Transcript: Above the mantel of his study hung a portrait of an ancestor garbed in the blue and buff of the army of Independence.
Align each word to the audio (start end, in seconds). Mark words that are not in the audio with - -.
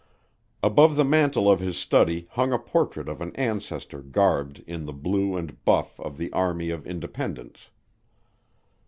Above 0.63 0.95
the 0.95 1.03
mantel 1.05 1.47
of 1.47 1.59
his 1.59 1.77
study 1.77 2.27
hung 2.31 2.51
a 2.51 2.57
portrait 2.57 3.07
of 3.07 3.21
an 3.21 3.31
ancestor 3.35 4.01
garbed 4.01 4.63
in 4.65 4.85
the 4.87 4.93
blue 4.93 5.35
and 5.37 5.63
buff 5.63 5.99
of 5.99 6.17
the 6.17 6.33
army 6.33 6.71
of 6.71 6.87
Independence. 6.87 7.69